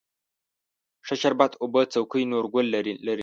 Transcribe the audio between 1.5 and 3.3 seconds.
اوبه څوکۍ، نورګل لرلې